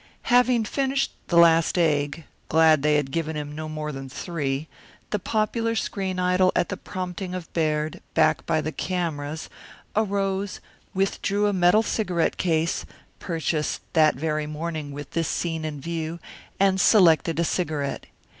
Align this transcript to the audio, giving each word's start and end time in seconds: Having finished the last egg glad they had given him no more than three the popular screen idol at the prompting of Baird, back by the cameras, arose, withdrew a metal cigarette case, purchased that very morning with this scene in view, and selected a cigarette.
Having 0.33 0.65
finished 0.65 1.11
the 1.27 1.37
last 1.37 1.77
egg 1.77 2.23
glad 2.49 2.81
they 2.81 2.95
had 2.95 3.11
given 3.11 3.35
him 3.35 3.53
no 3.53 3.69
more 3.69 3.91
than 3.91 4.09
three 4.09 4.67
the 5.11 5.19
popular 5.19 5.75
screen 5.75 6.17
idol 6.17 6.51
at 6.55 6.69
the 6.69 6.75
prompting 6.75 7.35
of 7.35 7.53
Baird, 7.53 8.01
back 8.15 8.43
by 8.47 8.61
the 8.61 8.71
cameras, 8.71 9.47
arose, 9.95 10.59
withdrew 10.95 11.45
a 11.45 11.53
metal 11.53 11.83
cigarette 11.83 12.37
case, 12.37 12.83
purchased 13.19 13.81
that 13.93 14.15
very 14.15 14.47
morning 14.47 14.91
with 14.91 15.11
this 15.11 15.27
scene 15.27 15.63
in 15.63 15.79
view, 15.79 16.17
and 16.59 16.81
selected 16.81 17.39
a 17.39 17.43
cigarette. 17.45 18.07